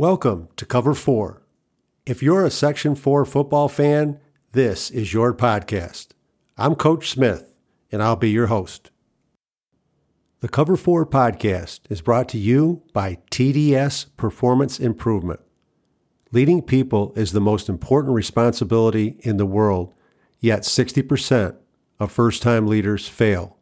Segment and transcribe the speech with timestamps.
[0.00, 1.42] Welcome to Cover 4.
[2.06, 4.18] If you're a Section 4 football fan,
[4.52, 6.12] this is your podcast.
[6.56, 7.52] I'm Coach Smith,
[7.92, 8.90] and I'll be your host.
[10.40, 15.40] The Cover 4 podcast is brought to you by TDS Performance Improvement.
[16.32, 19.92] Leading people is the most important responsibility in the world,
[20.38, 21.56] yet 60%
[21.98, 23.58] of first time leaders fail.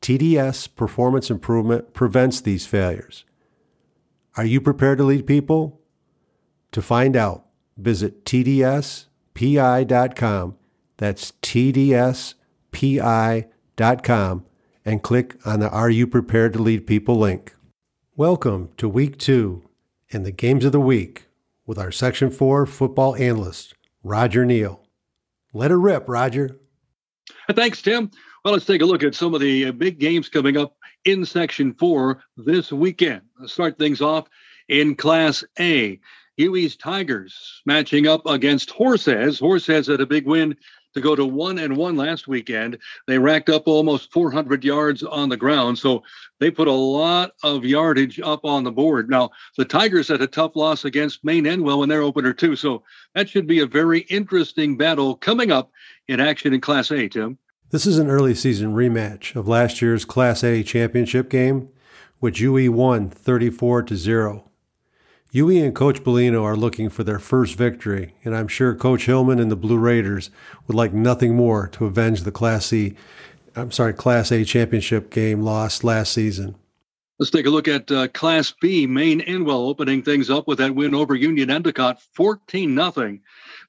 [0.00, 3.24] TDS Performance Improvement prevents these failures.
[4.36, 5.80] Are you prepared to lead people?
[6.70, 9.06] To find out, visit tdspi.com.
[10.98, 12.34] That's tdspi.com
[14.84, 17.56] and click on the Are You Prepared to Lead People link.
[18.14, 19.64] Welcome to week two
[20.12, 21.26] and the games of the week
[21.66, 24.80] with our Section 4 football analyst, Roger Neal.
[25.52, 26.56] Let it rip, Roger.
[27.50, 28.12] Thanks, Tim.
[28.44, 31.24] Well, let's take a look at some of the uh, big games coming up in
[31.24, 33.22] Section 4 this weekend.
[33.38, 34.28] Let's start things off
[34.68, 36.00] in Class A.
[36.38, 39.40] UE's Tigers matching up against Horseheads.
[39.40, 40.56] Horseheads had a big win
[40.94, 42.78] to go to one and one last weekend.
[43.06, 46.02] They racked up almost 400 yards on the ground, so
[46.38, 49.08] they put a lot of yardage up on the board.
[49.08, 52.82] Now the Tigers had a tough loss against Maine-Endwell in their opener too, so
[53.14, 55.70] that should be a very interesting battle coming up
[56.08, 57.08] in action in Class A.
[57.08, 57.38] Tim.
[57.70, 61.68] This is an early season rematch of last year's Class A championship game,
[62.18, 64.50] which UE won 34 to 0.
[65.30, 69.38] UE and Coach Bellino are looking for their first victory, and I'm sure Coach Hillman
[69.38, 70.30] and the Blue Raiders
[70.66, 72.96] would like nothing more to avenge the Class C,
[73.54, 76.56] I'm sorry, Class A championship game lost last season.
[77.20, 78.86] Let's take a look at uh, Class B.
[78.86, 83.18] Maine-Endwell opening things up with that win over Union Endicott, 14 0.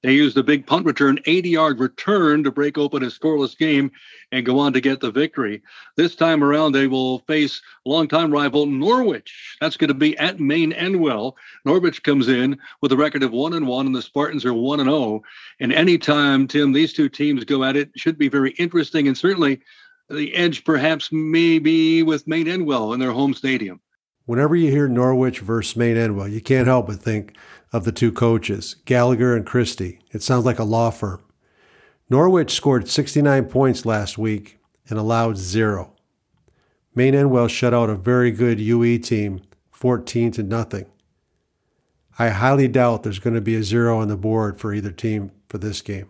[0.03, 3.91] They used a big punt return, 80 yard return to break open a scoreless game
[4.31, 5.61] and go on to get the victory.
[5.97, 9.57] This time around, they will face longtime rival Norwich.
[9.59, 11.33] That's going to be at Maine-Endwell.
[11.65, 14.79] Norwich comes in with a record of 1 and 1, and the Spartans are 1
[14.79, 15.23] and 0.
[15.59, 19.59] And anytime, Tim, these two teams go at it, should be very interesting and certainly
[20.13, 23.79] the edge perhaps maybe with Maine-Endwell in their home stadium.
[24.25, 27.35] Whenever you hear Norwich versus Maine-Endwell, you can't help but think
[27.73, 29.99] of the two coaches, Gallagher and Christie.
[30.11, 31.21] It sounds like a law firm.
[32.09, 35.93] Norwich scored 69 points last week and allowed zero.
[36.93, 39.41] Maine Enwell shut out a very good UE team,
[39.71, 40.85] 14 to nothing.
[42.19, 45.31] I highly doubt there's going to be a zero on the board for either team
[45.47, 46.09] for this game.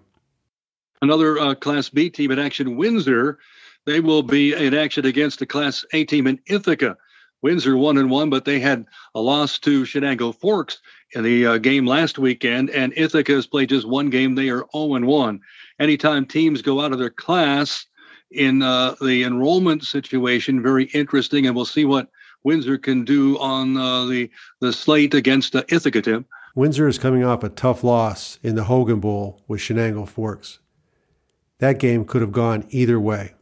[1.02, 3.40] Another uh, Class B team in action, Windsor.
[3.86, 6.98] They will be in action against the Class A team in Ithaca.
[7.42, 10.80] Windsor one and one, but they had a loss to Chenango Forks
[11.14, 14.36] in the uh, game last weekend, and Ithaca has played just one game.
[14.36, 15.40] They are 0 and 1.
[15.80, 17.88] Anytime teams go out of their class
[18.30, 22.10] in uh, the enrollment situation, very interesting, and we'll see what
[22.44, 26.02] Windsor can do on uh, the the slate against uh, Ithaca.
[26.02, 26.26] Tim.
[26.56, 30.60] Windsor is coming off a tough loss in the Hogan Bowl with Chenango Forks.
[31.60, 33.34] That game could have gone either way.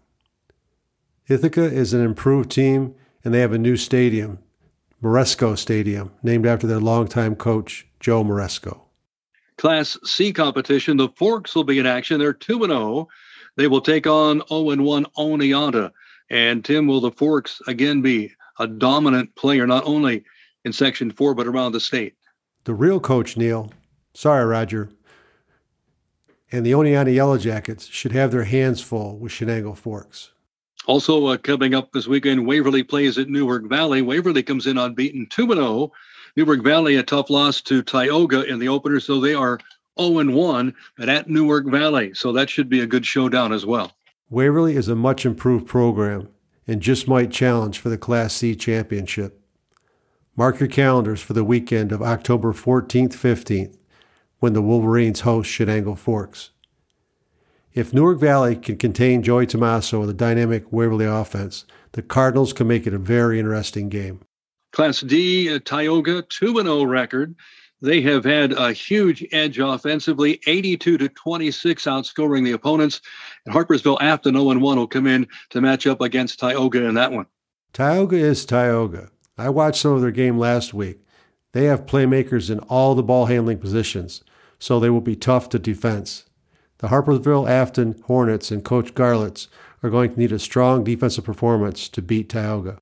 [1.30, 4.40] Ithaca is an improved team, and they have a new stadium
[5.02, 8.84] Moresco Stadium, named after their longtime coach, Joe Moresco.
[9.58, 12.20] Class C competition, the Forks will be in action.
[12.20, 13.08] They're 2 0.
[13.56, 15.92] They will take on 0 1 Oneonta.
[16.30, 20.26] And Tim, will the Forks again be a dominant player, not only
[20.66, 22.16] in Section 4, but around the state?
[22.66, 23.72] The real coach, Neil,
[24.14, 24.90] Sorry, Roger.
[26.52, 30.32] And the Oneonta Yellow Jackets should have their hands full with Chenango Forks.
[30.90, 34.02] Also uh, coming up this weekend, Waverly plays at Newark Valley.
[34.02, 35.92] Waverly comes in unbeaten 2 0.
[36.36, 39.60] Newark Valley, a tough loss to Tioga in the opener, so they are
[40.02, 42.16] 0 1, but at Newark Valley.
[42.16, 43.92] So that should be a good showdown as well.
[44.32, 46.28] Waverly is a much improved program
[46.66, 49.40] and just might challenge for the Class C championship.
[50.36, 53.78] Mark your calendars for the weekend of October 14th, 15th,
[54.40, 56.50] when the Wolverines host Chenango Forks.
[57.74, 62.68] If Newark Valley can contain Joey Tomaso with a dynamic Waverly offense, the Cardinals can
[62.68, 64.22] make it a very interesting game.
[64.72, 67.36] Class D, uh, Tioga, 2 0 record.
[67.82, 73.02] They have had a huge edge offensively, 82 to 26, outscoring the opponents.
[73.46, 77.12] And Harpursville after 0 1 will come in to match up against Tioga in that
[77.12, 77.26] one.
[77.72, 79.10] Tioga is Tioga.
[79.38, 81.00] I watched some of their game last week.
[81.54, 84.24] They have playmakers in all the ball handling positions,
[84.60, 86.26] so they will be tough to defense.
[86.80, 89.48] The Harpursville Afton Hornets and Coach Garlitz
[89.84, 92.78] are going to need a strong defensive performance to beat Tioga.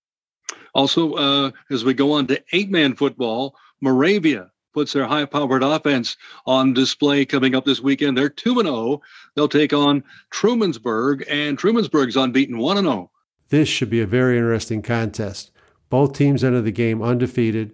[0.75, 5.63] Also, uh, as we go on to eight man football, Moravia puts their high powered
[5.63, 6.15] offense
[6.45, 8.15] on display coming up this weekend.
[8.15, 9.01] They're 2 0.
[9.35, 13.09] They'll take on Trumansburg, and Trumansburg's unbeaten 1 0.
[13.49, 15.49] This should be a very interesting contest.
[15.89, 17.71] Both teams enter the game undefeated.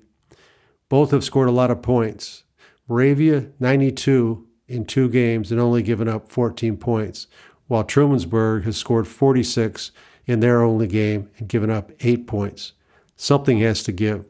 [0.88, 2.44] Both have scored a lot of points.
[2.88, 7.28] Moravia, 92 in two games and only given up 14 points,
[7.68, 9.92] while Trumansburg has scored 46
[10.26, 12.74] in their only game and given up eight points.
[13.16, 14.26] Something has to give.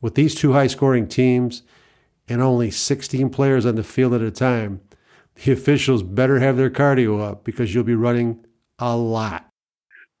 [0.00, 1.62] With these two high scoring teams
[2.28, 4.80] and only 16 players on the field at a time,
[5.44, 8.44] the officials better have their cardio up because you'll be running
[8.78, 9.48] a lot.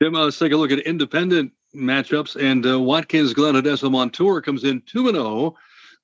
[0.00, 2.36] Tim, uh, let's take a look at independent matchups.
[2.40, 5.54] And uh, Watkins Glen Odessa Montour comes in 2 0.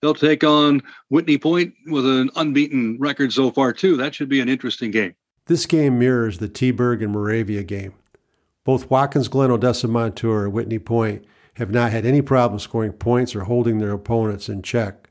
[0.02, 3.96] They'll take on Whitney Point with an unbeaten record so far, too.
[3.96, 5.14] That should be an interesting game.
[5.46, 7.94] This game mirrors the T-Burg and Moravia game.
[8.64, 13.36] Both Watkins Glen, Odessa Montour, and Whitney Point have not had any problem scoring points
[13.36, 15.08] or holding their opponents in check.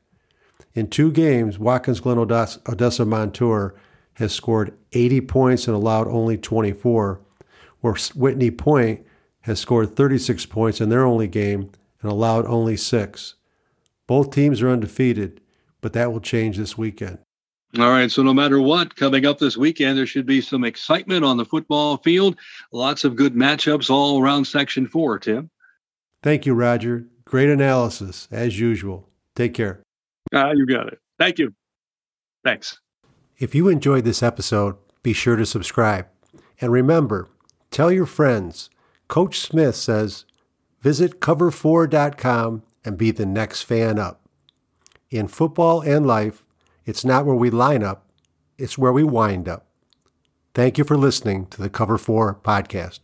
[0.74, 3.74] In two games, Watkins Glen Odessa, Odessa Montour
[4.14, 7.20] has scored 80 points and allowed only 24,
[7.80, 9.06] where Whitney Point
[9.42, 11.70] has scored 36 points in their only game
[12.02, 13.34] and allowed only six.
[14.12, 15.40] Both teams are undefeated,
[15.80, 17.16] but that will change this weekend.
[17.78, 18.10] All right.
[18.10, 21.46] So, no matter what, coming up this weekend, there should be some excitement on the
[21.46, 22.36] football field.
[22.72, 25.50] Lots of good matchups all around Section 4, Tim.
[26.22, 27.06] Thank you, Roger.
[27.24, 29.08] Great analysis, as usual.
[29.34, 29.82] Take care.
[30.34, 30.98] Ah, you got it.
[31.18, 31.54] Thank you.
[32.44, 32.78] Thanks.
[33.38, 36.06] If you enjoyed this episode, be sure to subscribe.
[36.60, 37.30] And remember,
[37.70, 38.68] tell your friends.
[39.08, 40.26] Coach Smith says,
[40.82, 44.20] visit cover4.com and be the next fan up.
[45.10, 46.44] In football and life,
[46.84, 48.06] it's not where we line up,
[48.58, 49.66] it's where we wind up.
[50.54, 53.00] Thank you for listening to the Cover 4 podcast.